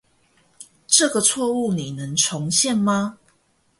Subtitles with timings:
[0.87, 3.19] 這個錯誤你能重現嗎